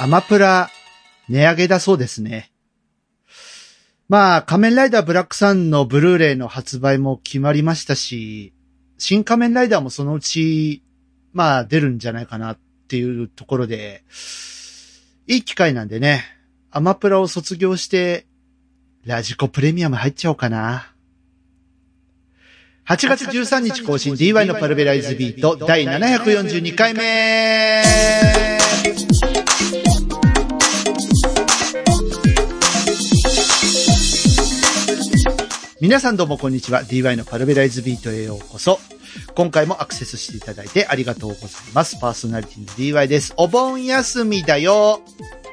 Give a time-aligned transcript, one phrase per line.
[0.00, 0.70] アマプラ、
[1.28, 2.52] 値上げだそうですね。
[4.08, 8.54] まあ、仮面ライダーブラックサンのブルーレイの発売も決まりましたし、
[8.96, 10.84] 新仮面ライダーもそのうち、
[11.32, 12.58] まあ出るんじゃないかなっ
[12.88, 14.04] ていうところで、
[15.26, 16.24] いい機会なんでね、
[16.70, 18.24] アマプラを卒業して、
[19.04, 20.92] ラジコプレミアム入っちゃおうかな。
[22.86, 28.57] 8月13日更新 DY のパルベライズビート第742回目
[35.80, 36.82] 皆さんどうもこんにちは。
[36.82, 38.80] DY のパルベライズビートへようこそ。
[39.36, 42.00] 今回もアクセスしていただいてありがとうございます。
[42.00, 43.32] パーソナリティの DY です。
[43.36, 45.02] お盆休みだよ。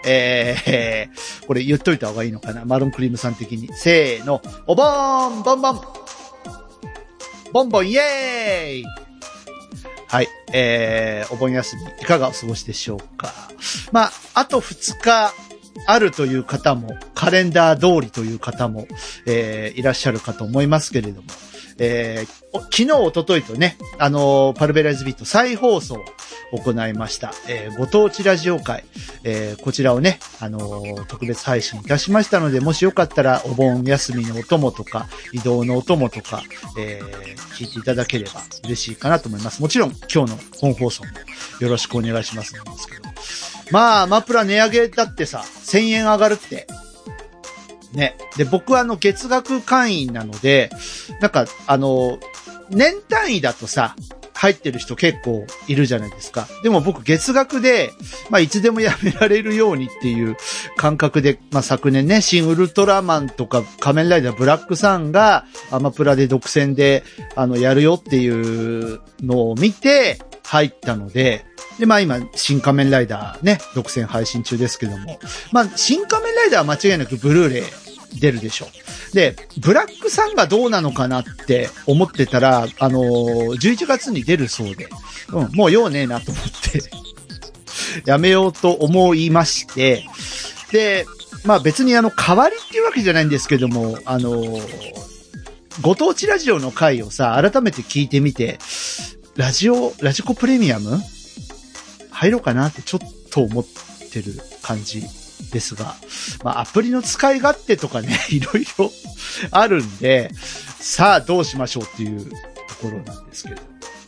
[0.03, 3.71] えー、これ言っといた方がいいのかなマロンクリームさん的に。
[3.73, 4.41] せーの。
[4.65, 5.81] お盆ボンボン
[7.53, 8.85] ボンボンイェーイ
[10.07, 10.27] はい。
[10.53, 13.31] えー、お盆休み、いかがお過ごしでしょうか
[13.91, 15.33] まあ、あと2日
[15.87, 18.87] あるという方も、カレンダー通りという方も、
[19.25, 21.27] えー、いらっしゃるかと思いますけれども、
[21.77, 25.95] えー、昨日、おとといとね、あのー、パルベライズビート再放送
[26.51, 28.85] を行いました、えー、ご当地ラジオ会、
[29.23, 36.43] えー、こちらをね、あのー、特別配信いたしましたので、もしよかったら、お盆休みのお供とか、移動のお供とか、
[36.77, 39.61] えー、聞いていただければ嬉しいかなと思います。
[39.61, 41.09] もちろん、今日の本放送も
[41.59, 43.04] よろしくお願いしますなんですけど。
[43.71, 46.67] まあ、マプラ値上げだってさ、1000円上がるって。
[47.93, 48.17] ね。
[48.37, 50.69] で、僕はあの、月額会員なので、
[51.21, 52.19] なんか、あの、
[52.69, 53.95] 年単位だとさ、
[54.35, 56.47] 入ってる人結構いるじゃないですか。
[56.61, 57.91] でも僕月額で、
[58.29, 60.35] まあいつでもやめられるようにっていう
[60.75, 67.03] 感覚で、まあ昨年ね、新ウルトラマンとか仮面ライダーブラックさんがアマプラで独占で、
[67.35, 71.43] あの、やるよっていうのを見て入ったので、
[71.79, 75.19] で、まあ今、新仮面ライダーね、独占配信中ですけども。
[75.51, 78.67] まあ、新仮面ライダーは間違いなくブルーレイ出るでしょ
[79.11, 79.15] う。
[79.15, 84.87] で、ブラックさんがどうなのかなって思ってたら、あのー、11月に出るそうで、
[85.33, 86.83] うん、もう用ねえなと思って
[88.05, 90.05] やめようと思いまして、
[90.71, 91.07] で、
[91.43, 94.61] まあ別にあの、代わりっていうわけじゃないんですけども、あのー、
[95.81, 98.59] ご当地ラジオの回をさ、改めて聞いてみて、
[99.35, 100.97] ラジオ、ラジコプレミアム？
[102.09, 103.65] 入ろうかなってちょっと思っ
[104.11, 105.01] てる感じ
[105.51, 105.95] ですが、
[106.41, 108.89] まあアプリの使い勝手とかね、 いろいろ
[109.51, 110.31] あるんで、
[110.79, 113.61] さあどうしましょうっていうところなんですけど。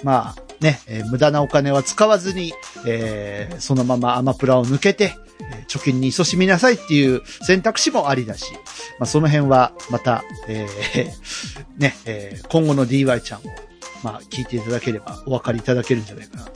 [0.04, 2.54] まあね、えー、無駄なお金は使わずに、
[2.86, 5.18] えー、そのままアマプラを抜けて、
[5.52, 8.54] え、貯金に勤しみなさいっていう選択肢もありだし、
[8.98, 11.12] まあその辺はまた、えー、
[11.78, 13.67] ね、えー、今後の DY ちゃんを、
[14.04, 16.52] まあ聞いていただければお分かりいただけるんじゃないかなと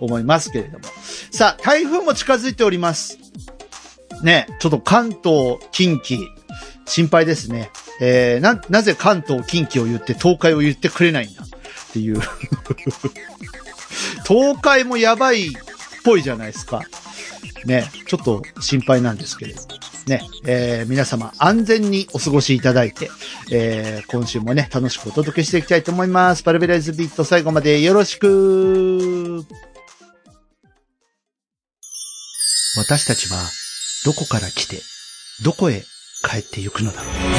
[0.00, 0.84] 思いますけれども。
[1.30, 3.18] さあ、台風も近づいております。
[4.22, 6.26] ね、ちょっと関東、近畿、
[6.86, 7.70] 心配ですね。
[8.00, 11.46] えー、な、なぜ関東、近畿を言って東海を言ってくれないんだっ
[11.92, 12.20] ていう
[14.26, 15.50] 東海もやばいっ
[16.04, 16.82] ぽいじゃないですか。
[17.64, 19.68] ね、ちょっと心配なんですけれども。
[20.06, 23.10] ね、えー、皆様安全にお過ごしいただいて、
[23.50, 26.44] えー、今週もね、楽しくお届けしていきたいと思います。
[26.44, 29.44] パルベライズビット最後までよろしく
[32.76, 33.38] 私たちは
[34.04, 34.80] どこから来て、
[35.42, 35.82] どこへ
[36.22, 37.35] 帰ってゆくのだろう。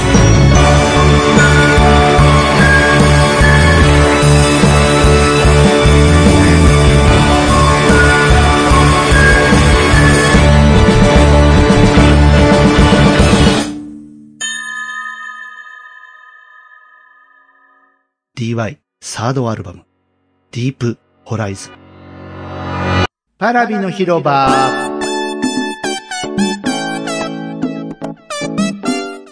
[18.38, 19.82] DY サードアルバム、
[20.52, 21.74] ディープホライズン。
[23.40, 24.32] パラビの広場。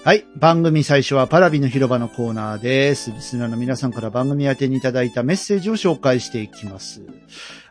[0.04, 0.26] はい。
[0.38, 3.12] 番組最初はパラビの広場のコーナーです。
[3.12, 7.04] リスナーの皆さんから番組宛てにいただいたメッセージを紹介していきます。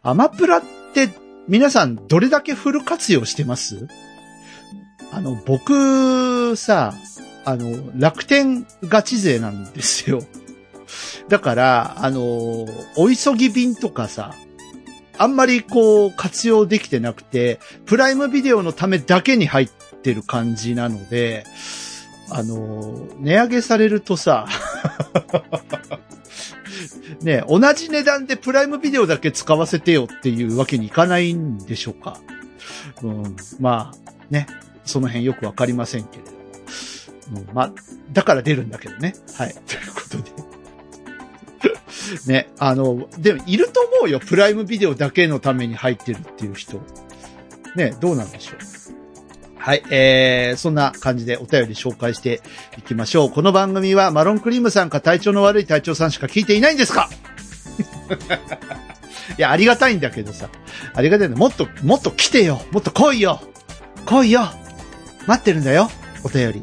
[0.04, 0.62] アマプラっ
[0.94, 1.08] て
[1.48, 3.88] 皆さんどれだけフル活用してます？
[5.10, 6.94] あの、僕さ、
[7.44, 10.20] あの、楽天ガチ勢なんですよ。
[11.28, 12.20] だから、あの、
[12.96, 14.34] お急ぎ便とかさ、
[15.16, 19.68] あんまりこう活用できてなくて、プライムビデオのためだけに入っ
[20.02, 21.44] てる感じなので、
[22.30, 24.46] あの、値上げされるとさ、
[27.22, 32.18] ね、同じ値段でプライムビデオだけ使わせてよっていうわけにいかないんでしょうか。
[33.02, 34.46] うん、まあ、ね、
[34.84, 36.32] その辺よくわかりませんけれど。
[37.40, 37.72] うん、まあ、
[38.12, 39.14] だから出るんだけどね。
[39.36, 39.54] はい。
[39.66, 40.43] ということで。
[42.26, 44.20] ね、あの、でもいると思うよ。
[44.20, 46.80] プライムビデオだけのために入ってるっていう人。
[47.76, 48.56] ね、どうなんでしょう。
[49.58, 52.42] はい、えー、そんな感じでお便り紹介して
[52.78, 53.30] いきましょう。
[53.30, 57.08] この番組はマロンクリームさんか体調の悪い隊長さんしか聞いていないんですか？
[59.38, 60.50] いや、ありがたいんだけどさ。
[60.94, 61.38] ありがたいんだ。
[61.38, 63.40] もっと、もっと来てよもっと来いよ
[64.04, 64.42] 来いよ
[65.26, 65.88] 待ってるんだよ
[66.24, 66.62] お便り。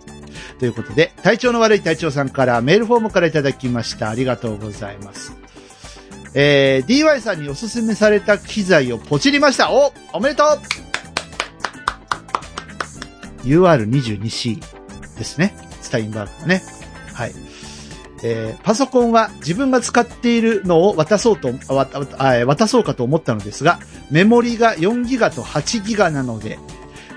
[0.60, 4.10] ということで、体調の悪い隊長さんからメールフォームからいただきました。
[4.10, 5.36] ありがとうございます。
[6.34, 9.72] えー、DY さんにおすすめされた機材をポチりました。
[9.72, 10.48] おおめでとう
[13.44, 14.62] !UR22C
[15.18, 15.56] ですね。
[15.82, 16.64] スタインバーグのね。
[17.14, 17.34] はい。
[18.24, 23.80] えーパソコンは自分が使っているのを渡そうと、渡そうかと思ったのですが、
[24.12, 26.60] メモリが4ギガと8ギガなので、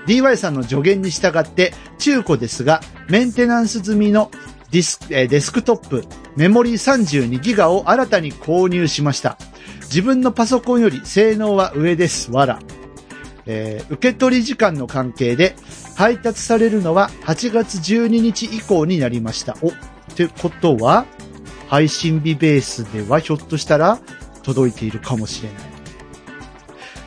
[0.07, 4.31] DY さんの助言に従って中古ですが、メンテナンス済みの
[4.71, 6.05] ディスえデスクトップ、
[6.35, 9.37] メモリー32ギガを新たに購入しました。
[9.83, 12.31] 自分のパソコンより性能は上です。
[12.31, 12.59] わら。
[13.45, 15.55] えー受け取り時間の関係で
[15.95, 19.55] 配達されるのは8月12日以降になりました。
[19.61, 19.71] お、っ
[20.15, 21.05] てことは、
[21.67, 23.99] 配信日ベースではひょっとしたら
[24.43, 25.61] 届いているかもしれない。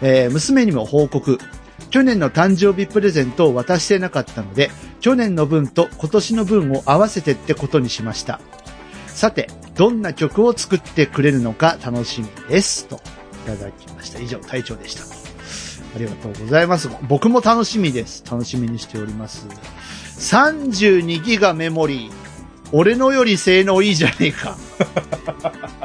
[0.00, 1.38] えー娘にも報告。
[1.90, 4.70] 去年の誕生日プレゼントを渡してなかったので、
[5.00, 8.40] 去年の分と今年の分を合わせてってことにしました。
[9.06, 12.86] さて、どんな曲を作ってくれるのか楽しみです。
[12.86, 12.98] と、い
[13.46, 14.20] ただきました。
[14.20, 15.02] 以上、隊長でした。
[15.96, 16.90] ありがとうございます。
[17.08, 18.22] 僕も楽しみです。
[18.30, 19.46] 楽しみにしております。
[20.18, 22.12] 32ギガメモリー。
[22.72, 24.58] 俺のより性能いいじゃねえか。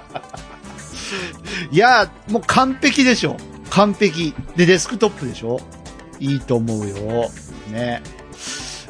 [1.72, 3.38] いや、もう完璧でしょ。
[3.70, 4.34] 完璧。
[4.56, 5.62] で、デスクトップでしょ
[6.24, 7.30] いいと思うよ。
[7.70, 8.02] ね。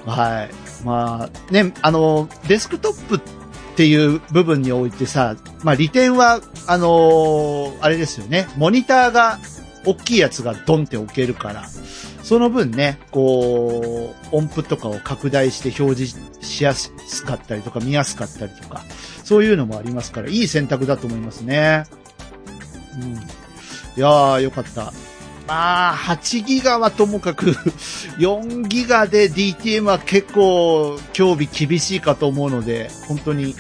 [0.06, 0.86] はい。
[0.86, 3.22] まあ、ね、あの、デスクトップっ
[3.76, 8.48] ていう部分においてさ、まあ利点は、あのあれですよね。
[8.56, 9.40] モニターが、
[9.86, 11.68] 大きいやつがドンって置けるから、
[12.24, 16.92] その分ね、こう、音符とかを拡大して表示しやす
[17.26, 18.84] かったりとか見やすかったりとか、
[19.24, 21.84] そういうのもありますから、いい選択だと思いますね。
[23.02, 23.16] うん。
[23.16, 23.18] い
[23.98, 24.94] やー、よかった。
[25.48, 27.52] まあ、8ギガはともかく、
[28.20, 33.56] 4ギガで DTM は結構、興味厳しいかと思うので、本当に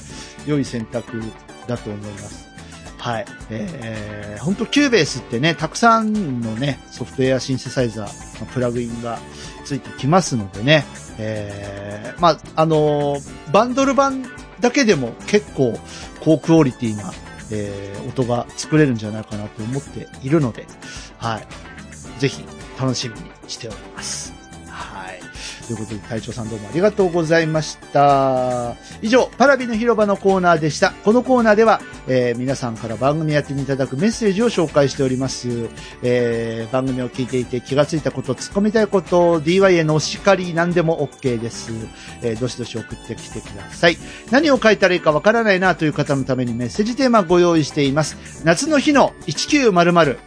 [0.45, 1.21] 良い選択
[1.67, 2.47] だと思います。
[2.97, 3.25] はい。
[3.49, 8.13] えー、本当キューベースってね、たくさんのね、ソフトウェアシンセサイザー、ま
[8.43, 9.19] あプラグインが
[9.65, 10.85] ついてきますのでね、
[11.17, 14.23] えー、まあ、あのーバンドル版
[14.61, 15.77] だけでも結構
[16.21, 17.11] 高クオリティな、
[17.51, 20.65] えー、音が作れるんじゃないかなと思っているので、
[21.17, 21.47] はい。
[22.23, 22.41] ぜひ
[22.79, 24.33] 楽しみにしております。
[24.69, 25.19] はい。
[25.67, 28.75] ということで、隊長さんどうもありがとうございました。
[29.01, 30.91] 以上、パラビの広場のコーナーでした。
[31.03, 35.67] このコーナーでは、えー皆さんから番組やってにいただくメッセージを紹介しております。
[36.01, 41.73] えー番組を聞いていて気がついたこと、突っ込みたいこと、DY へのお叱り、何でも OK です。
[42.21, 43.97] えーどしどし送ってきてください。
[44.31, 48.15] 何を書いたらいいかわからないなという方のためにメッセージテーマご用意しています。
[48.45, 50.17] 夏の日の1900。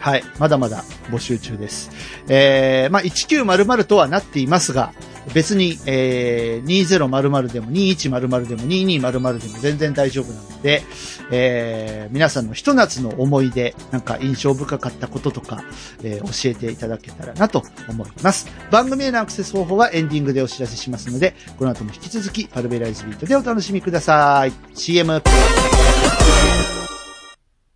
[0.00, 0.24] はい。
[0.38, 1.90] まだまだ募集中です。
[2.28, 4.92] えー、まあ、1900とはなっていますが、
[5.34, 10.82] 別に、えー、2000でも2100でも2200でも全然大丈夫なので、
[11.30, 15.62] えー、皆さんのひと夏の思い出、なんか印象深かったこととか、
[16.02, 18.46] えー教えていただけたらなと思います。
[18.70, 24.52] 番組へのアクセス方法はエンディングでお知らせしますので、この後も引き続きパルベライズビートでお楽しみください。
[24.74, 25.22] CM。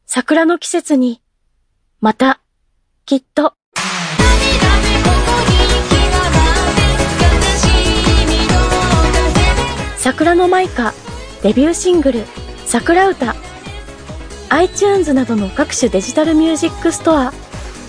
[0.07, 1.21] 桜の季節に、
[2.05, 2.43] また、
[3.07, 3.55] きっと、
[9.97, 10.93] 桜のマイカ、
[11.43, 12.25] デビューシングル、
[12.67, 13.35] 桜歌、
[14.51, 17.33] iTunes などの各種デジタルミュージックストア、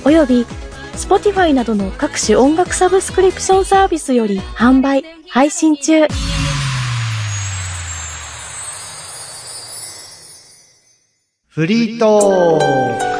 [0.05, 0.45] および
[0.93, 6.07] Spotify などの各種音楽サブスクリプションサービスより販売、配信中。
[11.49, 13.14] フリートー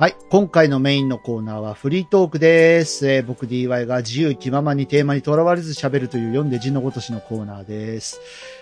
[0.00, 0.16] はい。
[0.30, 3.06] 今回のメインのコーナーはフリートークです。
[3.06, 8.18] えー僕 DY が自由気ままにテーマにとらわれず喋るという読んで字のごとしのコーナーです。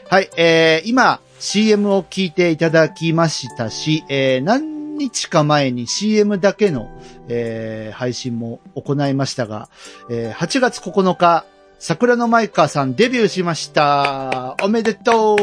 [0.09, 0.29] はい。
[0.37, 6.91] えー、今 CM を聞いていただきましたし、えー、何日か前に CM だけの、
[7.29, 9.69] えー配信も行いましたが、
[10.11, 11.45] えー8月9日、
[11.79, 14.57] 桜のマイカーさんデビューしました。
[14.61, 15.39] おめでとう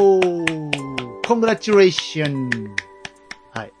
[1.24, 2.50] !Congratulations!
[3.54, 3.72] はい。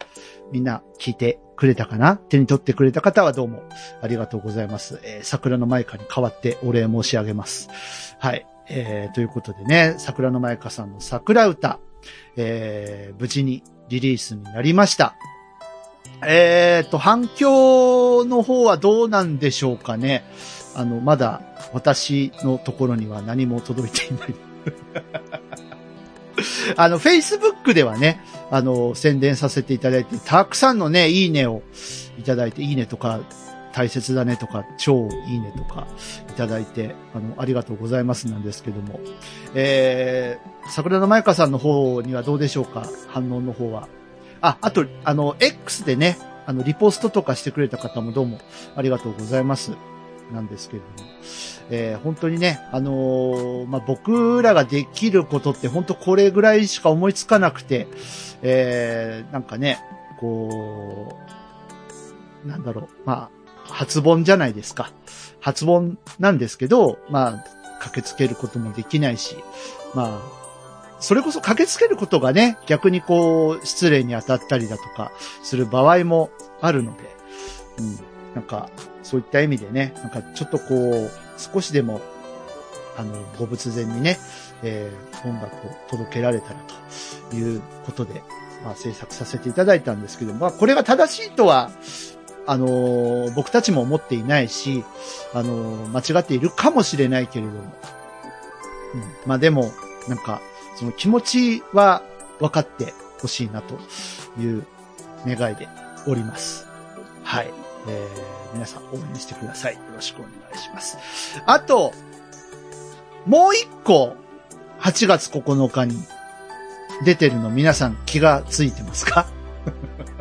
[0.50, 2.16] みんな聞いてくれたかな？
[2.16, 3.62] 手に取ってくれた方はどうも
[4.02, 5.00] ありがとうございます。
[5.02, 7.68] えー桜のマイカに代わってお礼申し上げます。
[8.18, 8.46] はい。
[8.68, 11.80] えーということでね、桜のマイカさんの桜歌、
[12.36, 15.16] えー無事にリリースになりました。
[16.24, 20.24] えっ、と、反響の方はどうなんでしょうかね？
[20.74, 24.34] あの、まだ私のところには何も届いていない。
[26.76, 31.62] あの、Facebook ではね、あの、宣伝させていただいて、たくさんのね、いいねを
[32.18, 33.20] いただいて、いいねとか、
[33.72, 35.86] 大切だねとか、超いいねとか、
[36.30, 39.00] いただいて、あの、ありがとうございますなんですけども。
[39.54, 42.88] えー、桜田舞香さんの方にはどうでしょうか？
[43.08, 43.88] 反応の方は。
[44.40, 48.38] あ、あと、あの、X でね、あの、リポストとかしてくれた方もどうも
[48.76, 49.72] ありがとうございます。
[50.32, 51.10] なんですけれども。
[51.68, 57.88] えー、本当にね、あのー、まあ、僕らができることって本当これぐらいしか思いつかなくて、
[58.42, 59.80] えー、なんかね、
[60.20, 61.18] こ
[62.44, 63.30] う、なんだろう、ま
[63.66, 64.90] あ、発本じゃないですか。
[65.40, 67.44] 発本なんですけど、まあ、
[67.80, 69.36] 駆けつけることもできないし、
[69.94, 76.30] まあ、それこそ駆けつけることがね、逆にこう、失礼に当たったりだとか、する場合も
[76.60, 77.16] あるので、
[77.78, 77.98] うん、
[78.34, 78.70] なんか、
[79.06, 82.00] そういった意味でね、なんかちょっとこう、少しでも、
[82.96, 84.18] あの、ご仏前にね、
[84.64, 86.56] えー、音楽を届けられたら
[87.30, 88.24] ということで、
[88.64, 91.70] まあ、制作させていただいたんですけど、まあ、これが正しいとは、
[92.48, 94.84] あのー、僕たちも思っていないし、
[95.32, 97.68] あのー、間違っているかもしれないけれども、うん、
[99.24, 99.70] まあでも、
[100.08, 100.40] なんか、
[100.76, 102.02] その気持ちは
[102.40, 103.78] 分かってほしいなと
[104.40, 104.66] いう
[105.24, 105.68] 願いで
[106.08, 106.66] おります。
[107.22, 107.65] はい。
[107.88, 109.74] えー、皆さん応援してください。
[109.74, 110.98] よろしくお願いします。
[111.46, 111.92] あと、
[113.26, 114.16] もう一個、
[114.80, 115.96] 8月9日に
[117.04, 119.26] 出てるの皆さん気がついてますか？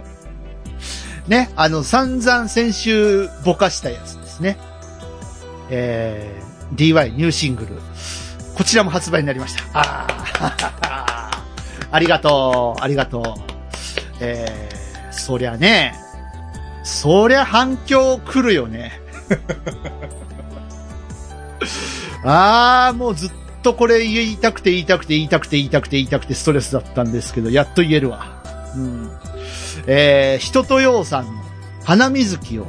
[1.27, 4.57] ね、あの、散々先週ぼかしたやつですね。
[5.69, 7.81] えー、DY ニューシングル。
[8.55, 9.63] こちらも発売になりました。
[9.73, 10.07] あ
[10.81, 11.31] あ、
[11.91, 13.23] ありがとう、ありがとう。
[14.21, 15.95] えー、そりゃね、
[16.85, 19.01] そりゃ反響来るよね。
[22.23, 23.31] ああ、もうずっ
[23.63, 28.27] とこれ言いたくて言いたくて言いたくて言いたくて言いたくてストレスだったんですけど、やっと言えるわ。
[28.75, 29.11] うん。
[29.87, 31.31] えー、人とようさんの
[31.83, 32.67] 花水木を、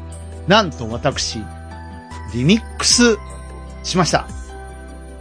[0.49, 1.39] なんと私、
[2.33, 3.19] リミックス
[3.83, 4.27] しました。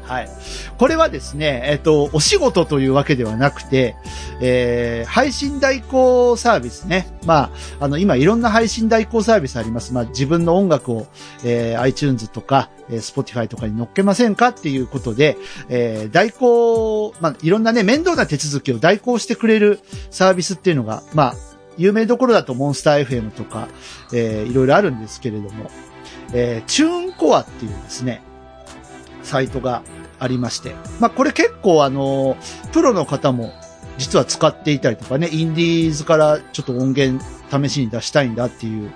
[0.07, 0.29] はい。
[0.77, 3.95] これはですね、えっと、お仕事というわけではなくて、
[4.39, 7.07] えー、配信代行サービスね。
[7.25, 9.93] まあ、あの、今いろんな配信代行サービスあります。
[9.93, 11.07] まあ、自分の音楽を、
[11.43, 15.37] えー、iTunes とか、えー、Spotify とかに乗っけませんかっていうことで、
[15.69, 19.79] えー、代行、まあ、いろんなね、面倒な手続きを代行してくれる
[20.11, 21.35] サービスっていうのが、まあ、
[21.77, 23.67] 有名どころだとモンスター FM とか、
[24.13, 25.69] えー、いろいろあるんですけれども、
[26.33, 28.21] えー、チューンコアっていうですね、
[29.23, 29.83] サイトが
[30.19, 30.75] ありまして。
[30.99, 32.37] まあ、これ結構あの、
[32.71, 33.53] プロの方も
[33.97, 38.93] 実は使っていたりとかね、インディーズからちょっと音源試しに出したいんだっていう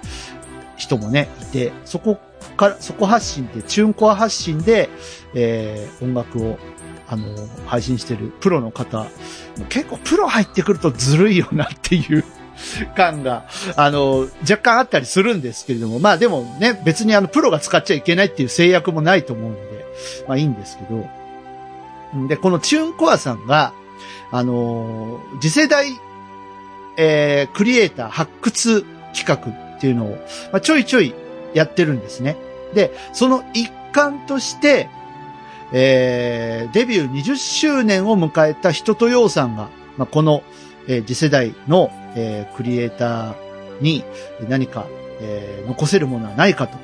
[0.76, 2.20] 人もね、いて、そこ
[2.58, 4.90] から、そこ発信で、チューンコア発信で、
[5.34, 6.58] えー、音楽を、
[7.08, 7.26] あの、
[7.66, 9.08] 配信してるプロの方、
[9.70, 12.24] 結構プロ入ってくるとずるいよなっていう
[12.96, 13.46] 感が、
[13.76, 19.79] あの、若干あったりするんですけれども、まあでもね、別にあの、プロが使っちゃいけないっていう制約もないと思うんで、
[20.28, 21.06] まあいいんですけど、
[22.28, 23.74] で、このチューンコアさんが、
[24.32, 26.00] あのー、次世代、
[26.98, 30.12] えー、クリエイター発掘企画っていうのを、
[30.52, 31.14] まあ、ちょいちょい
[31.54, 32.38] やってるんですね。
[32.74, 34.90] で、その一環として、
[35.72, 40.44] えー、デビュー20周年を迎えた人とようさんが、まあ、この、
[40.88, 43.36] えー、次世代の、えー、クリエイター
[43.82, 44.04] に
[44.48, 44.88] 何か、
[45.22, 46.78] えー、残せるものはないかと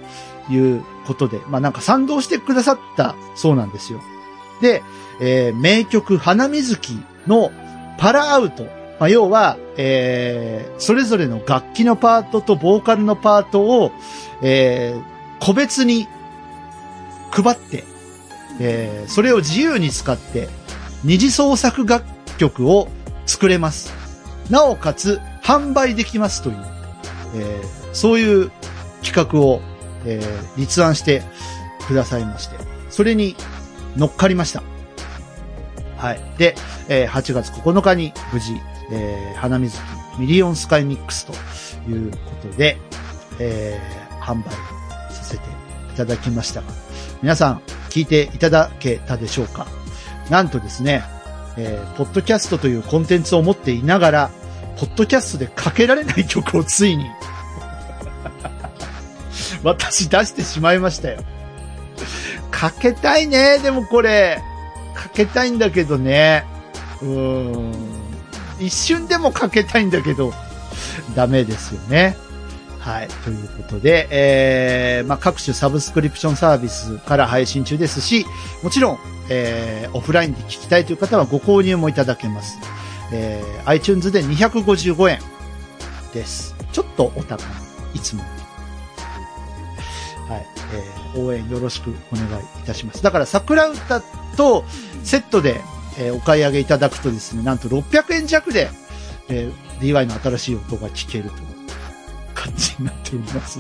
[0.53, 4.01] いうことで、まあ、なんか賛同してくださったそうなんですよ。
[4.61, 4.83] で、
[5.19, 7.51] えー、名曲花水木の
[7.97, 8.63] パラアウト。
[8.99, 13.91] まあ、要は、えー、それぞれの楽器のパートとボーカルのパートを、
[14.41, 16.07] えー、個別に
[17.31, 17.83] 配って、
[18.59, 20.47] えー、それを自由に使って
[21.03, 22.05] 二次創作楽
[22.37, 22.87] 曲を
[23.25, 23.93] 作れます。
[24.49, 26.57] なおかつ販売できますという、
[27.35, 28.51] えー、そういう
[29.03, 29.61] 企画を、
[30.05, 31.23] えー、立案して
[31.87, 32.57] くださいまして、
[32.89, 33.35] それに
[33.97, 34.63] 乗っかりました。
[35.97, 36.19] はい。
[36.37, 36.55] で、
[36.89, 38.53] えー、8月9日に無事、
[38.91, 39.77] えー、花水
[40.15, 41.33] 木ミリオンスカイミックスと
[41.89, 42.77] いうことで、
[43.39, 44.51] えー、販売
[45.13, 45.43] させて
[45.93, 46.67] いただきましたが、
[47.21, 49.67] 皆さん聞いていただけたでしょうか？
[50.29, 51.03] なんとですね、
[51.57, 54.31] えー、ポッドキャストというコンテンツを持っていながら、
[54.77, 57.05] ポッドキャストでかけられない曲をついに
[59.65, 61.21] 私出してしまいましたよ。
[62.51, 64.41] かけたいね、でもこれ。
[64.93, 66.45] かけたいんだけどね。
[67.01, 67.73] うーん。
[68.59, 70.33] 一瞬でもかけたいんだけど、
[71.15, 72.15] ダメですよね。
[72.79, 73.07] はい。
[73.07, 78.25] ということで、えー、まあ、各種サブスクリプションサービスから配信中ですし、
[78.61, 82.59] もちろん、えー、オフラインで聞きたいという方はご購入もいただけます。
[83.11, 85.19] えー、iTunes で255円
[86.13, 86.55] です。
[86.71, 87.47] ちょっとお高い。
[87.95, 88.34] いつも。
[90.73, 93.03] えー、応援よろしくお願いいたします。
[93.03, 94.01] だから、桜歌
[94.37, 94.65] と
[95.03, 95.61] セットで、
[95.97, 98.69] えーお買い上げいただくとですね、なんと600円弱で、
[99.29, 101.45] えー DY の新しい音が聞けるという
[102.33, 103.59] 感じになっております。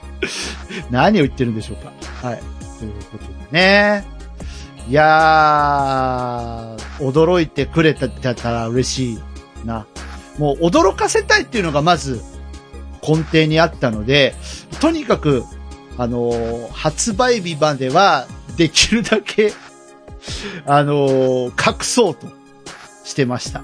[0.90, 2.28] 何を言ってるんでしょうか。
[2.28, 2.42] はい。
[2.78, 4.04] ということでね。
[4.88, 8.08] いやー、驚いてくれた
[8.50, 9.18] ら嬉しい
[9.64, 9.86] な。
[10.38, 12.22] もう驚かせたいっていうのがまず
[13.06, 14.34] 根底にあったので、
[14.80, 15.44] とにかく、
[15.98, 19.52] あの発売日まではできるだけ、
[20.66, 22.26] あの隠そうと
[23.04, 23.62] してました。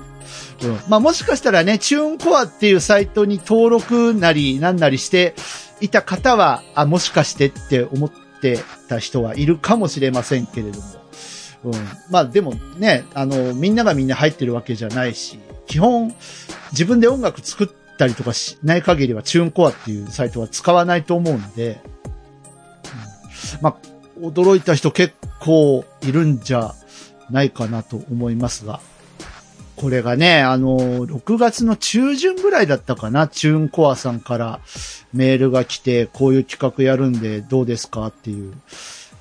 [0.62, 0.80] うん。
[0.88, 5.34] まあ、もしかしたらね、チューンコアっていうサイトに登録なりなんなりして
[5.80, 8.58] いた方は、あ、もしかしてって思って
[8.88, 10.86] た人はいるかもしれませんけれども。
[11.64, 11.72] うん。
[12.10, 16.14] まあ、でもね、あの、みんながみんな入ってるわけじゃないし、基本、
[16.72, 21.80] 自分で音楽作ったりとかしない限りはチューンコアっていうサイトは使わないと思うので、
[23.60, 23.76] まあ、
[24.20, 26.74] 驚いた人結構いるんじゃ
[27.30, 28.80] ないかなと思いますが、
[29.76, 34.60] これがね、あの、6月の中旬ぐらいだったかな、チューンコアさんから
[35.12, 38.54] メールが来て、こういう企画やるんでどうですかっていう。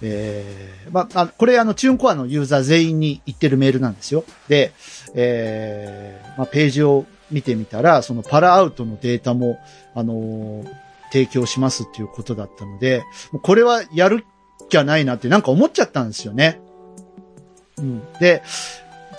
[0.02, 4.24] えー、まあ、これあの、チューンコアのユーザー全員に言ってるメールなんですよ。
[4.48, 4.74] で、
[5.14, 9.60] えー、まあ、ページを見てみたら、そのパラアウトのデータも、
[9.94, 13.04] あのー提供しますっていうことだったので、
[13.42, 14.26] これはやる
[14.64, 16.62] っきゃないなってなんか思っちゃったんですよね。
[17.78, 18.14] うん。
[18.20, 18.44] で、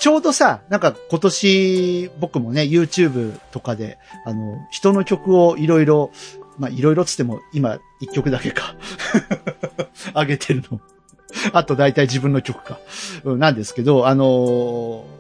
[0.01, 6.11] ちょうどさ、なんか今年僕もね、YouTube とかで、あの、人の曲をいろいろ、
[6.59, 8.75] まあいろいろつっても今一曲だけか。
[10.15, 10.81] 上げてるの。
[11.53, 12.79] あと大体自分の曲か。
[13.25, 15.19] なんですけど、あのー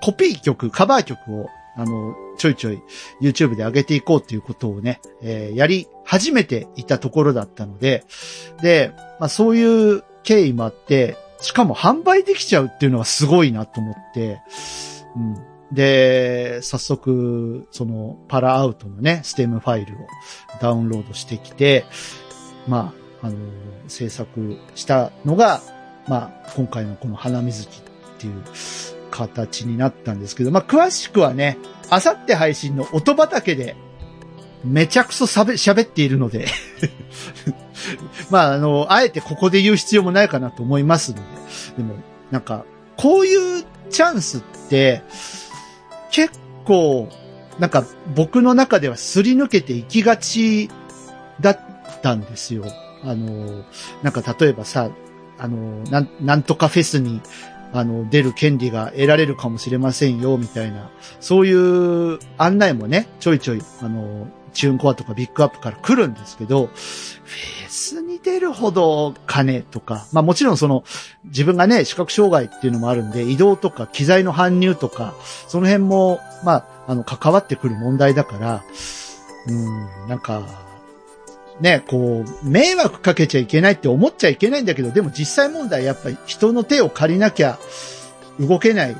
[0.00, 2.82] コピー曲、カバー曲を、あの、ちょいちょい
[3.20, 8.04] YouTube で上げていこうっていうことをね、えーやり始めていたところだったので、
[8.62, 14.40] で、まあそういう経緯もあって、しかも販売できちゃうっていうのはすごいなと思って、
[15.16, 15.36] うん。
[15.70, 19.98] で、早速、そのパラアウトのね、ステムファイルを
[20.62, 21.84] ダウンロードしてきて、
[22.66, 23.36] まあ、あの、
[23.86, 25.60] 制作したのが、
[26.08, 27.82] まあ、今回のこの花水木っ
[28.18, 28.42] ていう
[29.10, 31.58] 形になったんですけど、まあ、詳しくはね、
[31.90, 33.76] あさって配信の音畑で、
[34.64, 36.46] めちゃくそ喋っているので、
[38.30, 41.22] まあ、あの、あえてここで言う必要もないかなと思いますので、
[41.78, 41.94] でも、
[42.30, 42.64] なんか、
[42.96, 45.02] こういうチャンスって、
[46.10, 47.08] 結構、
[47.58, 50.70] なんか僕の中ではすり抜けていきがち
[51.40, 51.60] だっ
[52.02, 52.64] たんですよ。
[53.02, 53.64] あの、
[54.02, 54.90] なんか例えばさ、
[55.38, 57.20] あの、なん、なんとかフェスに、
[57.72, 70.84] あの、出る権利が得られるかもしれませんよ、みたいな、そういう案内もね、ちょいちょい、あの、チューンコアとかビッグアップから来るんですけど、フェースに出るほど金とか、まあもちろんその、
[71.24, 75.14] 自分がね、視覚障害っていうのもあるんで、移動とか機材の搬入とか、
[75.46, 78.64] その辺も、まあ、あの、関わってくる問題だから、
[79.46, 80.69] うん、なんか、
[81.60, 87.58] ね、こう、迷惑かけちゃいけないって思っちゃいけないんだけど、でも実際問題やっぱり人の手を借りなきゃ
[88.38, 88.96] 動けない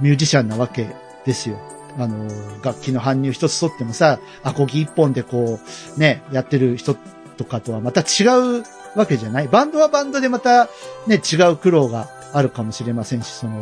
[0.00, 0.88] ミュージシャンなわけ
[1.24, 1.58] ですよ。
[1.98, 2.28] あの、
[2.62, 5.60] 楽器の搬入一つとってもさ、アコギ一本でこ
[5.96, 6.96] う、ね、やってる人
[7.36, 8.26] とかとはまた違
[8.58, 8.64] う
[8.96, 10.68] わけじゃないバンドはバンドでまた
[11.06, 13.60] ね、違う苦労があるかもしれませんし、その、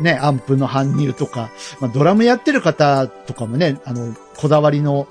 [0.00, 5.08] ね、アンプの搬入とか、まあ、ドラムやってる方とかもね、あの、こだわりの、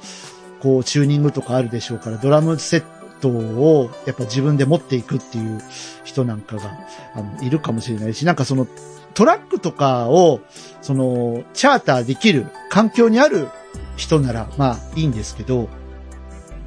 [0.61, 2.83] こう、チューニングとかあるでしょうから、ドラムセッ
[3.21, 5.61] トをやっぱ自分で持っていくっていう
[6.03, 6.77] 人なんかが、
[7.15, 8.67] あの、いるかもしれないし、なんかその、
[9.13, 10.41] トラックとかを、
[10.81, 13.47] その、チャーターできる環境にある
[13.95, 15.69] 人なら、まあいいんですけど、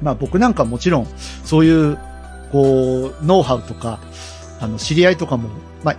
[0.01, 1.07] まあ僕なんかもちろん、
[1.45, 1.97] そういう、
[2.51, 3.99] こう、ノウハウとか、
[4.59, 5.49] あの、知り合いとかも、
[5.83, 5.95] まあ、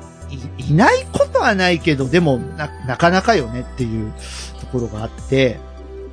[0.59, 4.13] い、いないことはないけど、でも、な、なかなかよねっていう
[4.61, 5.59] ところがあって、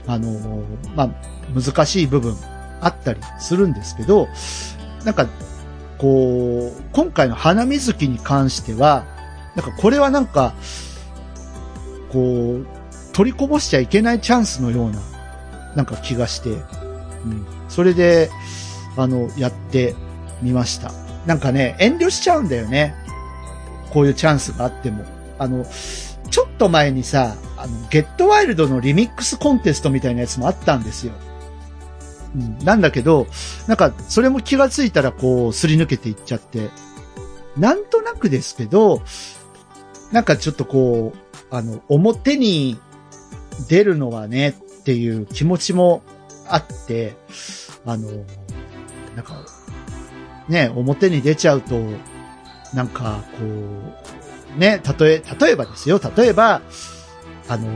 [0.10, 0.64] あの、
[0.96, 1.10] まあ、
[1.54, 2.36] 難しい部分
[2.82, 4.28] あったりするんですけど、
[5.06, 5.28] なんか、
[6.00, 9.06] こう、今回の花水木に関しては、
[9.56, 10.56] なんかこれはなんか、
[12.12, 12.68] こう、
[13.14, 15.00] 取りこぼしちゃいけないチャンスのような、
[15.76, 17.46] なんか気がして、うん。
[17.68, 18.32] それで、
[18.98, 19.96] あの、やって
[20.42, 20.92] みました。
[21.28, 22.96] なんかね、遠慮しちゃうんだよね。
[23.92, 25.06] こういうチャンスがあっても。
[25.38, 25.66] あの、
[26.30, 31.14] ちょっと前にさ、あの、ゲットワイルドのリミックスコンテストみたいなやつもあったんですよ。
[32.36, 33.28] うん、なんだけど、
[33.68, 36.70] なんか、それも気がついたらこう、すり抜けていっちゃって、
[37.58, 39.02] なんとなくですけど、
[40.12, 42.80] なんかちょっとこう、あの、表に
[43.68, 46.04] 出るのはねっていう気持ちも
[46.48, 47.16] あって、
[47.86, 48.10] あの、
[49.16, 49.46] なんか、
[50.48, 51.80] ね、表に出ちゃうと、
[52.74, 54.19] なんか、こう、
[54.58, 56.62] ね、例え、例えばですよ、例えば、
[57.48, 57.68] あの、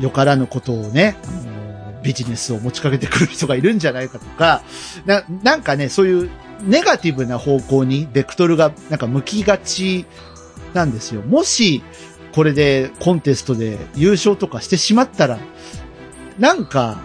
[0.00, 4.62] よからぬことをね、あの、ビジネスを持ちかけてくる人がいるんじゃないかとか、
[5.06, 6.30] な、なんかね、そういう
[6.62, 10.06] ネガティブな方向にベクトルがなんか向きがち
[10.74, 11.22] なんですよ。
[11.22, 11.82] もし、
[12.34, 15.38] これでコンテストで優勝とかしてしまったら、
[16.38, 16.98] なんか、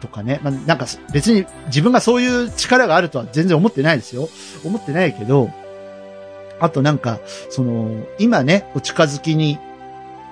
[0.00, 4.28] とかね、まあ、なんか別に自分がそういう力があるとは全然思ってないですよ。
[4.64, 5.50] 思ってないけど、
[6.60, 9.58] あとなんか、その、今ね、お近づきに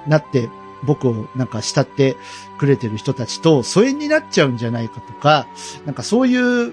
[0.06, 0.48] なって、
[0.84, 2.16] 僕をなんか慕って
[2.58, 5.46] くれてる人たちと疎遠になっちゃうんじゃないかとか、
[5.86, 6.72] なんかそういう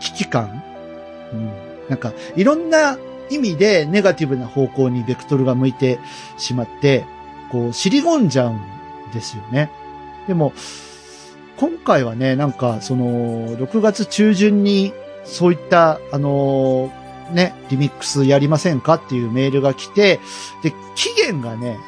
[0.00, 0.62] 危機感、
[1.32, 1.52] うん、
[1.88, 2.96] なんかいろんな
[3.28, 5.98] 意味でネガティブな方向にベクトルが向いて
[6.38, 7.04] しまって、
[7.50, 8.60] こう、尻込んじゃうん
[9.12, 9.70] ですよね。
[10.26, 10.52] でも、
[11.58, 14.92] 今回はね、なんか、その、6月中旬に、
[15.24, 17.01] そういった、あのー
[17.32, 20.20] ね、リミックスやりませんかっていうメールが来て、
[20.62, 21.78] で、期限がね、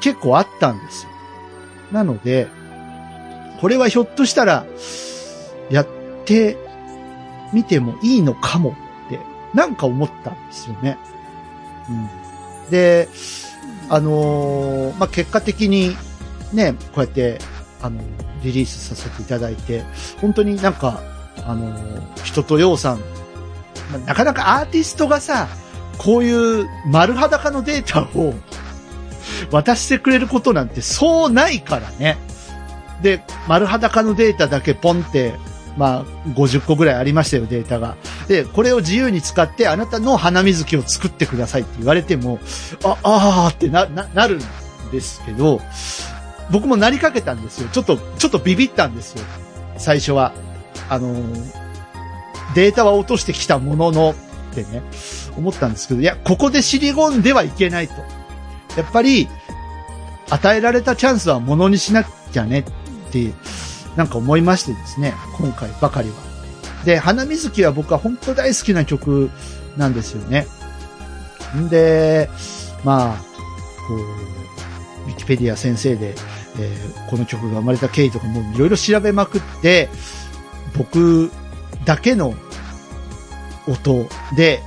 [0.00, 1.10] 結構あったんですよ。
[1.92, 2.48] なので、
[3.60, 4.66] これはひょっとしたら、
[5.70, 5.86] やっ
[6.24, 6.58] て
[7.52, 9.20] みてもいいのかもって、
[9.54, 10.98] なんか思ったんですよね。
[11.88, 12.70] うん。
[12.70, 13.08] で、
[13.88, 15.96] あのーまあ、結果的に、
[16.52, 17.38] ね、こうやって、
[17.80, 18.00] あの
[18.42, 19.84] リリースさせていただいて、
[20.20, 21.00] 本当になんか、
[21.46, 21.74] あの
[22.22, 23.00] 人とようさん、
[24.06, 25.48] なかなかアーティストがさ、
[25.98, 28.34] こういう丸裸のデータを
[29.50, 32.18] 渡してくれることなんてそうないからね。
[33.02, 35.34] で、丸裸のデータだけポンって、
[35.76, 37.96] まあ、50個ぐらいありましたよ、データが。
[38.28, 42.38] で、これを自由に使って、あなたの花水木を作ってくださいって言われても、
[42.84, 44.42] あ、あーってな、な、なるん
[44.90, 45.60] ですけど、
[46.50, 47.68] 僕もなりかけたんですよ。
[47.72, 49.24] ちょっと、ちょっとビビったんですよ。
[49.76, 50.32] 最初は。
[50.88, 51.63] あのー
[52.54, 54.14] データは落としてきたものの、
[54.52, 54.82] ってね、
[55.36, 57.94] 思ったんですけど、いや、ここで尻込んではいけないと。
[58.76, 59.28] やっぱり、
[60.30, 62.64] 与えられたチャンスはものにしなきゃねっ
[63.10, 63.32] て、
[63.96, 66.14] なんか思いましてですね、今回ばかりは。
[66.84, 69.30] で、花水木は僕は本当大好きな曲
[69.76, 70.46] なんですよね。
[71.56, 72.28] んで、
[72.84, 73.16] まあ、
[73.88, 73.98] こう、
[75.08, 76.14] ウィキペディア先生で、
[76.58, 79.88] えーこの曲が生まれた経緯とかもいろいろ調べまくって、
[80.76, 81.30] 僕
[81.84, 82.34] だけの
[83.66, 84.60] 音で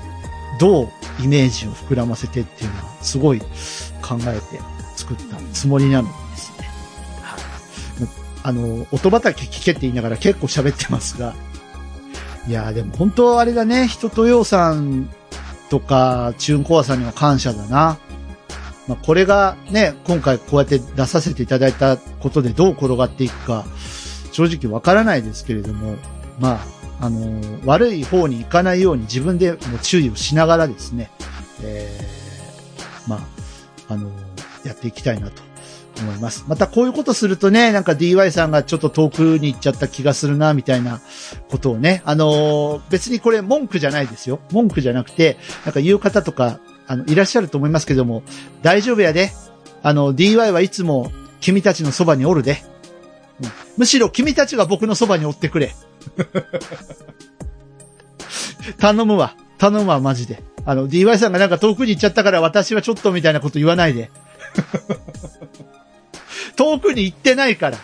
[0.59, 4.61] どうイメージを膨らませてっていうのはすごい考えて
[4.95, 6.67] 作ったつもりなのですね。
[8.43, 11.33] あの、音畑聞けって言いながら結構喋ってますが、
[12.47, 15.09] いやーでも本当はあれだね、人とようさん
[15.69, 17.97] とか、チューンコアさんには感謝だな。
[18.87, 23.65] まあ、これがね、今回こうやって出させていただいたことでどう転がっていくか、
[24.31, 25.97] 正直わからないですけれども、
[26.39, 31.11] まあ、あの悪い方に行かないように自分でも注意をしながらですね、
[31.63, 34.09] えー、まあ、あの
[34.65, 35.41] やっていきたいなと
[36.01, 36.45] 思います。
[36.47, 41.01] またこういうことするとね、なんか DY さんがちょっと遠くに行っちゃった気がするな、みたいな
[41.49, 44.39] ことをね、あの別にこれ文句じゃないですよ。
[44.51, 48.23] 文句じゃなくて、なんか言う方とか、あの、いらっしゃると思いますけども、
[48.61, 49.31] 大丈夫やで。
[49.83, 52.63] あの、DY はいつも君たちのそばにおるで。
[53.77, 55.75] むしろ君たちが僕のそばにおってくれ。
[58.79, 59.35] 頼むわ。
[59.57, 60.43] 頼むわ、マジで。
[60.65, 64.11] あの、DY さんがなんか遠くに行っちゃったから私はちょっとみたいなこと言わないで。
[66.55, 67.77] 遠くに行ってないから。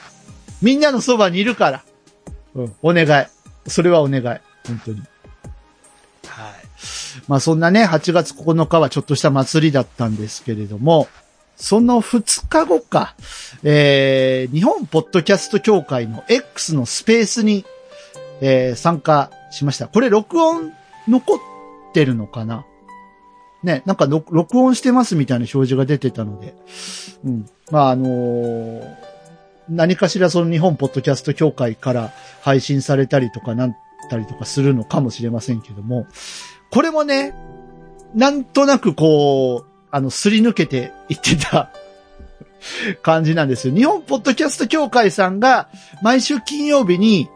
[0.62, 1.84] みんなのそばにいるから。
[2.56, 3.70] うん、お願い。
[3.70, 4.24] それはお願い。
[4.68, 5.02] 本当に。
[6.28, 6.54] はい。
[7.28, 11.08] まあそんなね、8月9日はちょっとした祭りだったんですけれども、
[11.56, 13.16] その2日後か、
[13.64, 17.66] えー、日本ポッドキャスト協会の X のスペースに、
[18.46, 19.88] えー参加しました。
[19.88, 20.74] これ録音
[21.08, 21.38] 残っ
[21.94, 22.66] てるのかな？
[23.64, 26.54] ね、なんか録音してますみたいな表示が出てたので、
[27.24, 27.46] うん。
[27.72, 28.96] まああのー
[29.70, 33.76] 何かしらその日本ポッドキャスト協会から配信されたりとかなん
[34.10, 36.06] たりとかするのかもしれませんけども、
[36.70, 37.34] これもね、
[38.14, 41.72] なんとなくこう、あの、すり抜けていってた
[43.02, 43.74] 感じなんですよ。
[43.74, 45.70] 日本ポッドキャスト協会さんが
[46.02, 47.30] 毎週金曜日に、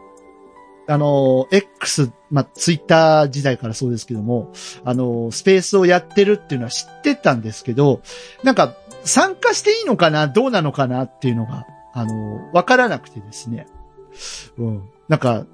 [0.88, 4.52] あの、X、まあ、ツイッター時代からそうですけども、
[4.84, 8.00] あの、スペースをやってるっていうのは知ってたんですけど、
[8.42, 8.74] なんか、
[9.04, 13.66] 参加していいのかなどうなのかなっていうのが、あの、わからなくてですね。
[14.58, 14.82] うん。
[15.08, 15.46] なんか、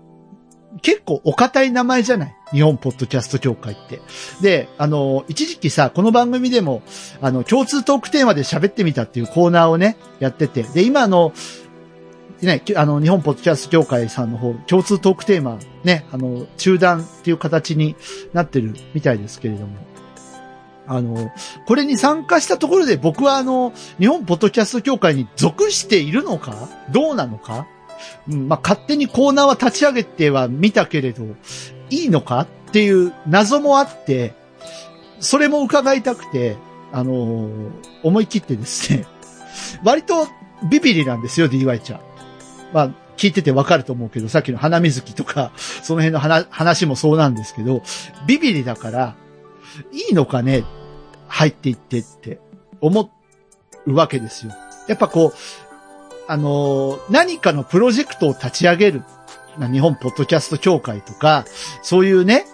[0.82, 2.36] 結構お堅い名前じゃない？
[2.52, 4.00] 日本ポッドキャスト協会って。
[4.40, 6.82] で、あの、一時期さ、この番組でも、
[7.20, 10.64] あの、共通トークテーマで喋ってみたっていうコーナーをね、やってて。
[10.64, 11.32] で、今の、
[12.44, 17.96] ね、あの、日本ポッドキャスト協会さんの方、共通トークテーマ、ね、あの、中断っていう形に
[18.32, 19.76] なってるみたいですけれども。
[20.86, 21.32] あの、
[21.66, 27.66] これに参加したところで僕はあの、日本ポッドキャスト協会に属しているのかどうなのか
[28.28, 31.24] うん、まあ、勝手にコーナーは立ち上げては見たけれど、
[31.90, 34.34] いいのかっていう謎もあって、
[35.20, 36.56] それも伺いたくて、
[36.92, 37.70] あのー
[38.02, 39.06] 思い切ってですね、
[39.82, 40.28] 割と
[40.68, 42.00] ビビリなんですよ、DY ちゃん。
[42.74, 47.82] まあ、聞いててわかると思うけど、さっきの花水木とか、 その辺の話話もそうなんですけど、
[48.26, 49.14] ビビリだから、
[49.92, 50.64] いいのかね
[51.28, 52.40] 入っていってって
[52.80, 53.10] 思
[53.86, 54.52] うわけですよ。
[54.88, 55.34] やっぱこう、
[56.26, 59.02] あのー何かのプロジェクトを立ち上げる。
[59.56, 61.44] 日本ポッドキャスト協会とか、
[61.80, 62.44] そういうね、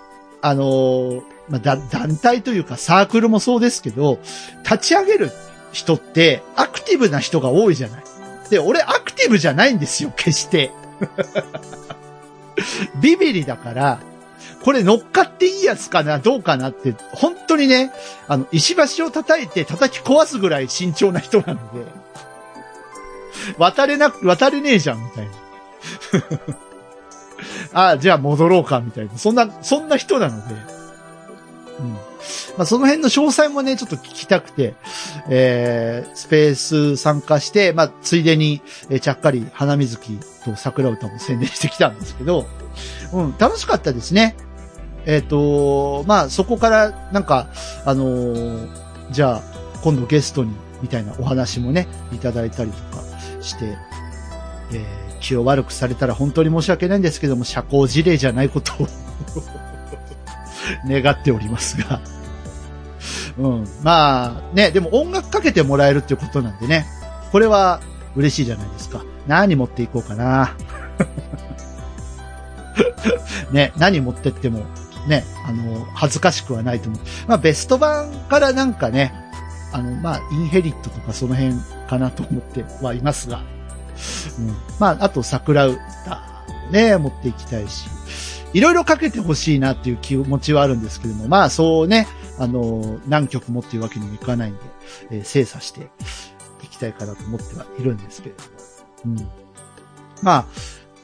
[0.43, 4.19] あのーまあ、団体というかサークルもそうですけど、
[4.65, 5.31] 立ち上げる
[5.73, 8.05] 人ってアクティブな人が多いじゃない。
[8.51, 10.71] で、俺アクティブじゃないんですよ、決して。
[13.01, 14.01] ビビリだから、
[14.63, 17.93] これ乗っかっていいやつかな、どうかなって、本当にね、
[18.29, 21.87] あの、石橋を叩いて叩き壊すぐらい慎重な人なので、
[23.59, 25.31] 渡れなく、渡れねえじゃん、みたいな。
[27.73, 29.17] ああ、じゃあ戻ろうか、みたいな。
[29.17, 30.80] そんな、そんな人なので。
[32.57, 34.75] まあ、その辺の詳細もね、ちょっと聞きたくて、
[35.29, 42.47] えー、スペース参加して、まあ、ついでに、えーちゃっかり花水木と桜歌も宣伝してきたんですけど、
[43.13, 44.37] うん、楽しかったですね。
[45.07, 47.49] えっ、と、まあ、そこから、なんか、
[47.85, 48.69] あのー
[49.11, 49.43] じゃあ、
[49.83, 53.03] 今度ゲストに、みたいなお話もね、いただいたりとか
[53.41, 53.77] して、
[54.73, 58.89] えー気を悪くされたら本当に申し訳ないんですけども、社交辞令じゃないことを
[60.89, 62.01] 願っておりますが。
[63.41, 63.65] うん。
[63.83, 66.87] まあ、ね、でも音楽かけてもらえるっていうことなんでね、
[67.33, 67.81] これは
[68.15, 69.03] 嬉しいじゃないですか。
[69.27, 70.55] 何持っていこうかな。
[73.51, 74.65] ね、何持ってっても、
[75.09, 77.01] ね、あの、恥ずかしくはないと思う。
[77.27, 79.15] まあ、ベスト版からなんかね、
[79.73, 81.55] あの、まあ、インヘリットとかその辺
[81.89, 83.43] かなと思ってはいますが、
[84.39, 85.79] うん、まあ、あと桜歌
[86.71, 87.89] ね、持っていきたいし、
[88.53, 92.07] いろいろかけてほしいなっていう気持ちはあるんですけども、まあ、そうね、
[92.41, 94.61] あの、何曲もっていうわけにもいかないんで、
[95.11, 95.91] えー精査して
[96.65, 98.35] いきたいかなと思ってはいるんですけれ
[99.05, 99.17] ども。
[99.19, 99.29] うん。
[100.23, 100.47] まあ、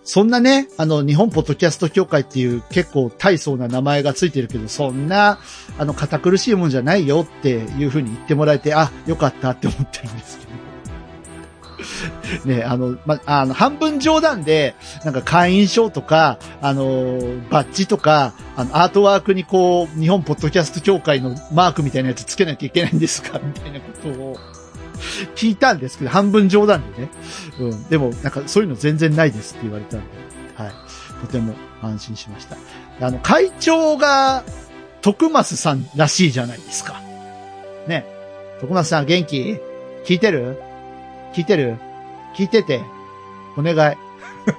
[0.03, 5.38] そんなね、あの、日本ポッドキャスト協会っていう結構大層な名前がついてるけど、そんな、
[5.79, 10.66] あの、堅苦しいもんじゃないよっていうふうに言ってもらえて、あ、よかったって思ってるんですけど。
[12.45, 17.19] ね、あの、ま、あの、半分冗談で、なんか会員証とか、あの、
[17.51, 23.39] バッジとか、あの、アートワークにこう、日本ポッドキャスト協会のマークみたいなやつつけなきゃいけないんですか？
[23.45, 24.37] みたいなことを
[25.35, 27.09] 聞いたんですけど、半分冗談でね。
[27.61, 27.85] うん。
[27.89, 30.07] でも、なんかそういうの全然ないですって言われたんで、
[30.55, 30.73] はい。
[31.21, 32.57] とても安心しました。
[33.07, 34.43] あの、会長が、
[35.03, 37.01] 徳松さんらしいじゃないですか。
[37.87, 38.05] ね。
[38.61, 39.59] 徳松さん元気？
[40.05, 40.59] 聞いてる？
[41.33, 41.79] 聞いてる？
[42.35, 42.83] 聞いてて。
[43.57, 43.97] お願い。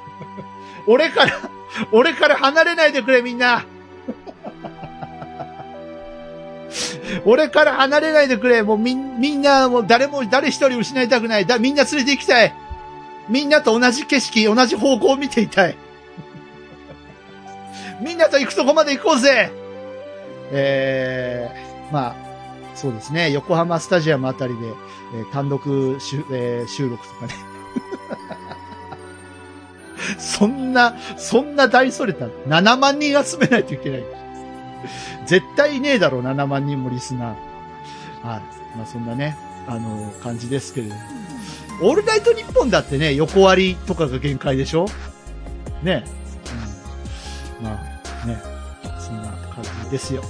[0.88, 1.34] 俺から、
[1.92, 3.66] 俺から離れないでくれみんな。
[7.26, 8.64] 俺から離れないでくれ。
[8.64, 11.46] もうみん、みんな、もう誰も、誰一人失いたくない。
[11.46, 12.54] だ、みんな連れて行きたい。
[13.30, 15.78] みんなと同じ景色、同じ方向を見ていたい。
[18.02, 19.52] みんなと行くとこまで行こうぜ
[20.52, 22.16] えー、まあ、
[22.80, 23.32] そうですね。
[23.32, 24.68] 横浜スタジアムあたりで、
[25.16, 27.34] えー単独収,、えー収録とかね。
[30.20, 34.04] そんな、そんな大それた7万人集めないといけない。
[35.26, 38.28] 絶対いねえだろ、7万人もリスナー。
[38.28, 38.42] はい。
[38.78, 39.36] まあそんなね、
[39.68, 41.02] あの感じですけれども。
[41.82, 44.86] オールナイトニッポンだってね、横割りとかが限界でしょ？
[45.84, 46.06] ね。
[47.60, 47.66] うん。
[47.66, 47.80] ま
[48.24, 48.42] あ、ね。
[49.00, 50.24] そんな感じですよ。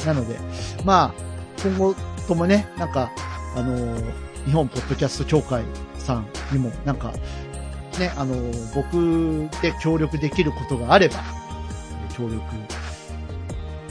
[0.00, 0.06] うん。
[0.06, 0.36] なので、
[0.84, 1.33] まあ、
[1.64, 1.94] 今後
[2.28, 3.10] ともね、なんか、
[3.56, 5.64] あのー日本ポッドキャスト協会
[5.96, 7.12] さんにも、なんか、
[7.98, 11.16] ね、あのー僕で協力できることがあれば、
[12.14, 12.42] 協力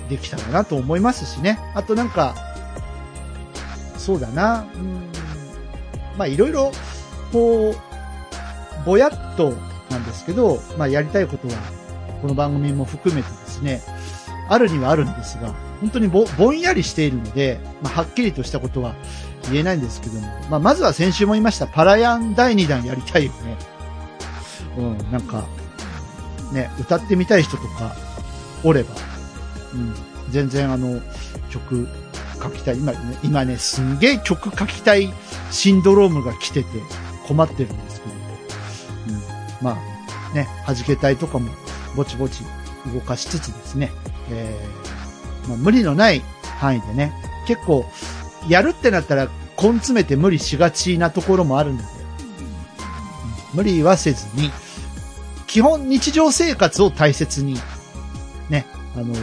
[0.07, 1.57] できたらなと思いますしね。
[1.73, 2.35] あとなんか、
[3.97, 5.09] そうだな、うん、
[6.15, 6.71] まあいろいろ、
[7.31, 9.53] こう、ぼやっと
[9.89, 11.55] なんですけど、まあやりたいことは、
[12.21, 13.81] この番組も含めてですね、
[14.49, 18.95] あるにはあるんですが、本当にぼぼんやりしているので、まあ、はっきりとしたことは
[19.51, 23.57] 言えないんですけども、まあ、まずは先週も言いました、パラヤン第2弾やりたいよね。
[24.77, 25.45] うん、なんか、
[26.53, 27.97] ね、歌ってみたい人とか、
[28.63, 28.95] おれば、
[29.73, 29.93] うん、
[30.29, 31.01] 全然あの、
[31.49, 31.89] 曲
[32.41, 32.77] 書きたい。
[32.77, 35.13] 今ね、今ね、すんげえ曲書きたい
[35.51, 36.69] シンドロームが来てて
[37.27, 38.15] 困ってるんですけど、
[39.09, 39.21] うん、
[39.61, 39.77] ま
[40.31, 41.51] あ、ね、弾けたいとかも
[41.93, 42.45] ぼちぼち
[42.93, 43.91] 動かしつつですね、
[44.31, 44.82] えー
[45.47, 46.21] まあ、無理のない
[46.59, 47.13] 範囲でね、
[47.47, 47.85] 結構、
[48.47, 49.29] やるってなったら、
[49.61, 51.93] 根詰めて無理しがちなところもあるので、うん
[53.53, 54.51] 無理はせずに、
[55.47, 57.55] 基本日常生活を大切に、
[58.49, 59.13] ね、あの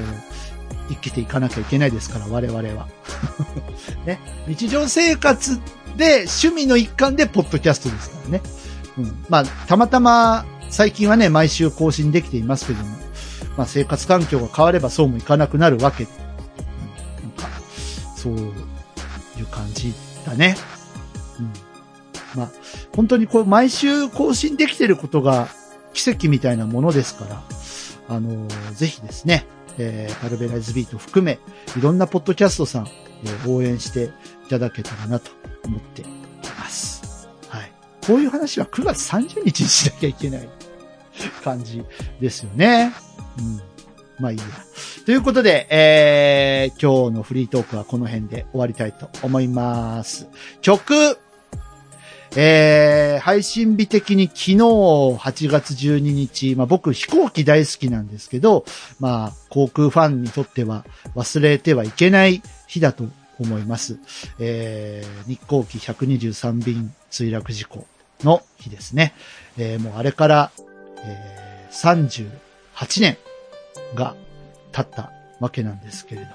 [0.88, 2.88] 生きていかなきゃいけないですから、我々は。
[4.06, 5.60] ね、日常生活
[5.96, 8.42] で趣味の一環でポッドキャストですからね。
[8.98, 12.96] うん、まあ、たまたま最近はね、毎週更新できていますけども、
[13.60, 16.10] まあ生活環境が変わればそうもいかなくなるわけ、な
[17.28, 17.46] んか、
[18.16, 19.92] そういう感じ
[20.24, 20.56] だね。
[21.38, 21.52] うん。
[22.40, 22.50] まあ、
[22.96, 25.48] 本当にこう、毎週更新できてることが
[25.92, 27.42] 奇跡みたいなものですから、
[28.08, 29.44] あのーぜひですね、
[29.76, 31.38] えー、パルベライズビート含め、
[31.76, 32.86] いろんなポッドキャストさん、
[33.24, 34.04] えー応援して
[34.46, 35.32] いただけたらなと
[35.66, 36.06] 思ってい
[36.58, 37.28] ます。
[37.50, 37.70] はい。
[38.06, 40.48] こういう話は9月30日にしなきゃいけない
[41.44, 41.84] 感じ
[42.20, 42.92] ですよね。
[43.38, 43.60] うん。
[44.18, 44.44] まあいいや。
[45.06, 50.28] ということで、えー、今日のフリートークはこの辺で終わりたいと思います。
[50.60, 51.18] 曲
[52.36, 58.64] えー、配信日的に昨日8月12日、まあ僕飛行機大好きなんですけど、
[59.00, 60.84] まあ航空ファンにとっては
[61.16, 63.04] 忘れてはいけない日だと
[63.40, 63.98] 思います。
[64.38, 67.86] えー、日航機123便墜落事故
[68.22, 69.12] の日ですね。
[69.58, 70.52] えー、もうあれから、
[71.04, 71.74] えー、
[72.80, 73.16] 8年
[73.94, 74.16] が
[74.72, 76.34] 経ったわけなんですけれども、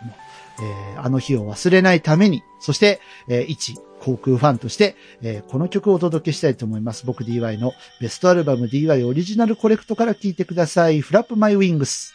[0.59, 7.05] えーあの日を忘れないために、そして、えー一航空ファンとして、えーこの曲をお届けしたいと思います。
[7.05, 11.01] 僕 DY のベストアルバム DY オリジナルコレクトから聴いてください。
[11.01, 12.13] フラップマイウィングス。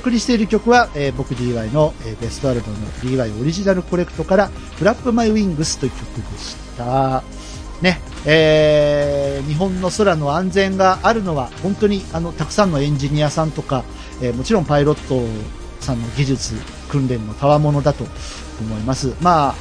[0.00, 4.46] 送りしている曲は、えー僕 DY の、えーベストアルバム DY オリジナルコレクトから、
[4.76, 7.22] フラップマイウィングスという曲でした。
[7.82, 13.84] ね、えー日本の空の安全があるのは、本当に、あの、たくさんのエンジニアさんとか、
[14.22, 15.20] えーもちろんパイロット
[15.84, 16.54] さんの技術、
[16.88, 18.04] 訓練の賜物だと
[18.60, 19.14] 思います。
[19.20, 19.54] ま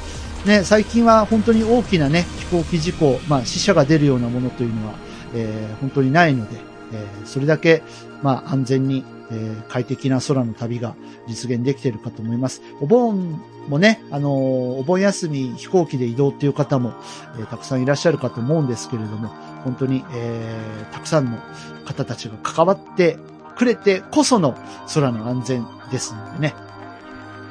[0.45, 4.93] あ、ね、最近は本当に大きなね、飛行機事故、まあ、死者が出るようなものというのは、
[5.33, 6.57] えー本当にないので、
[6.93, 7.83] えーそれだけ、
[8.21, 10.95] まあ、安全に、えー快適な空の旅が
[11.27, 12.61] 実現できているかと思います。
[12.81, 14.33] お盆もね、あのー
[14.79, 16.93] お盆休み飛行機で移動っていう方も、
[17.37, 19.29] えーたくさんいらっしゃるかと思うんですけれども、
[19.63, 21.37] 本当に、えーたくさんの
[21.85, 23.17] 方たちが関わって
[23.57, 24.55] くれてこその
[24.93, 26.53] 空の安全ですのでね、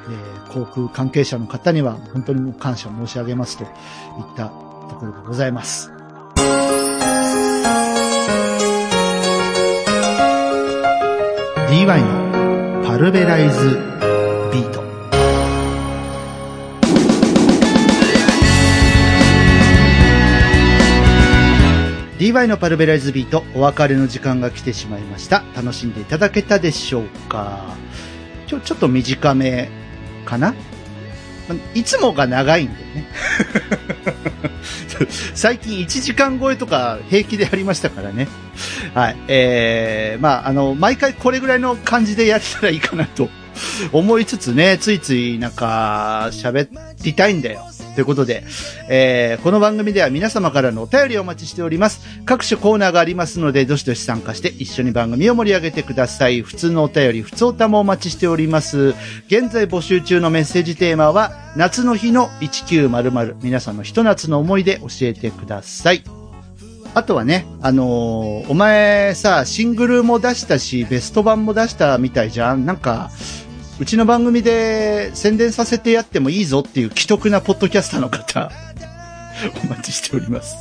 [0.09, 3.69] えー航空関係者の方には本当に感謝申し上げますといっ
[4.35, 5.91] たところでございます。
[11.69, 13.77] DY のパルベライズ
[14.51, 14.81] ビート。
[22.17, 25.43] DY のパルベライズビート、お別れの時間が来てしまいました。
[25.55, 27.75] 楽しんでいただけたでしょうか？
[28.47, 29.69] ちょ、ちょっと短め
[30.25, 30.55] かな？
[31.75, 33.07] いつもが長いんだよね。
[35.33, 38.27] 最近1時間超えとか平気でやりましたからね。
[38.93, 39.17] はい。
[39.27, 43.29] えー、まあ、あの、毎回これぐらいの感じでやったらいいかなと
[43.91, 46.67] 思いつつね、ついついなんか喋
[47.03, 47.65] りたいんだよ。
[47.99, 48.45] ということで、
[48.87, 51.99] えーこの番組では皆様からのお便りをお待ちしております。
[52.23, 56.41] 各種コーナーがありますので、どしどし参加して一緒に番組を盛り上げてください。
[56.41, 58.95] 普通のお便り、普通おたもお待ちしております。
[59.27, 63.35] 現在募集中のメッセージテーマは、夏の日の1900。
[63.43, 66.01] 皆さんのひと夏の思い出教えてください。
[66.93, 73.11] あとはね、あのーお前さ、シングルも出したし、ベスト版も出したみたいじゃんなんか、
[73.79, 78.51] うちの番組で宣伝させてやってもいいぞっていう既得なポッドキャスターの方、
[79.63, 80.55] お待ちしております。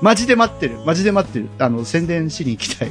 [0.00, 0.78] マジで待ってる。
[0.86, 1.48] マジで待ってる。
[1.58, 2.90] あの、宣伝しに行きたい。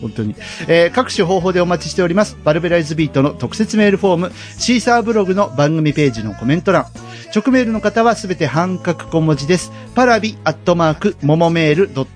[0.00, 0.34] 本当に。
[0.66, 2.38] えー各種方法でお待ちしております。
[2.42, 6.86] バルベライズビートの特設メールフォーム、シーサーブログの番組ページのコメント欄。
[7.34, 9.70] 直メールの方はすべて半角小文字です。
[9.94, 12.06] パラビアットマーク、ももメールド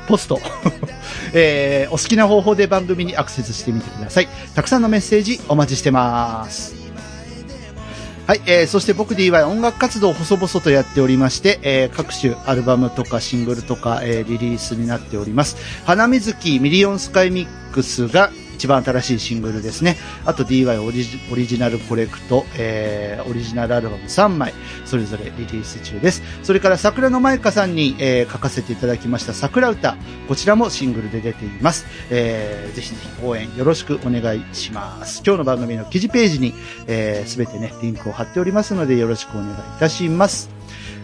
[0.07, 0.39] ポスト。
[1.33, 4.27] えーお好きな方法で番組にアクセスしてみてください。
[4.55, 6.80] たくさんのメッセージお待ちしてます。
[8.27, 15.57] はい、えー、そして僕 DY 音楽活動を細々とやっておりまして、えー、各種アルバムとかシングルとか、えー、リリースになっております。
[15.85, 19.97] 花水木ミリオンスカイミックスが一番新しいシングルですね。
[20.23, 24.53] あと DY オリジオリジナルコレクト、えー、オリジナルアルバム3枚、
[24.85, 26.21] それぞれリリース中です。
[26.43, 29.97] それから桜の舞香さんに、えー書かせていただきました桜歌、
[30.27, 31.87] こちらもシングルで出ています。
[32.11, 35.23] えー、ぜひぜひ応援よろしくお願いします。
[35.25, 36.53] 今日の番組の記事ページに、
[36.85, 40.60] えー、てね、リンクを貼っておりますのでよろしくお願いいたします。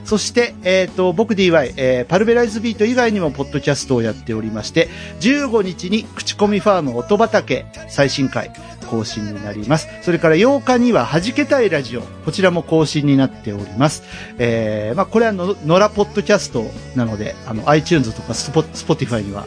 [0.08, 4.88] そして、えっ、と、僕 DY、えーパルベライズビート以外にもポッドキャストをやっておりまして、
[5.20, 8.50] 15日に口コミファーム音畑最新回
[8.90, 9.90] 更新になります。
[10.04, 14.04] それから8日には弾けたいラジオ、こちらも更新になっております。
[14.38, 16.64] えーまあ、これはの、野良ポッドキャスト
[16.96, 19.46] なので、あの、iTunes とかスポ、スポティファイには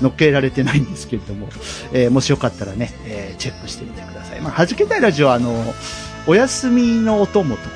[0.00, 1.48] 載っけられてないんですけれども、
[1.92, 4.40] えーもしよかったらね、えーチェックしてみてください。
[4.40, 5.72] まあ、弾けたいラジオは、あの、
[6.26, 7.68] お休みのお供とか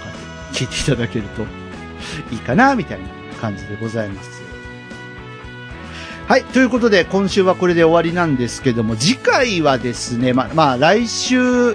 [0.53, 1.64] で聞いていただけると
[2.31, 3.07] いいかな、みたいな
[3.41, 4.43] 感じでございます。
[6.27, 6.45] はい。
[6.45, 11.75] ということで、今週はこれで終わりなんですけども、次回はですね、ま、まあ、来週、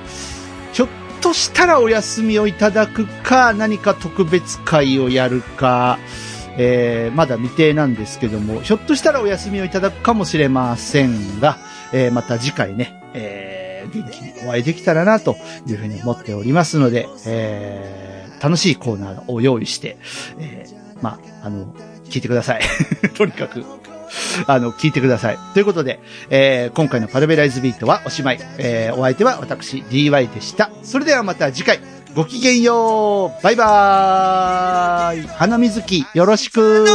[0.74, 0.88] ひょっ
[1.22, 6.00] としたらお休みをいただくか、何か特別会をやるか、
[6.58, 11.58] えー、まだ未定なんですけども、ひょっとしたらお休みをいただくかもしれませんが、
[11.94, 19.98] えー、また次回ね、えー、元気にお会いできたらな、というふうに思っておりますので、えー、楽しいコーナーを用意して、
[20.40, 21.74] えー、まあ、の、
[22.06, 22.62] 聞いてください。
[23.16, 23.64] とにかく。
[24.48, 25.38] あの、聞いてください。
[25.54, 28.40] ということで、えー今回のパルベライズビートはおしまい。
[28.58, 30.72] えーお相手は私、DY でした。
[30.84, 31.80] それではまた次回、
[32.16, 36.86] ごきげんようバイバーイ花水木、よろしく